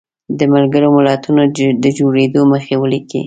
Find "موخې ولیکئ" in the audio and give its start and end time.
2.49-3.19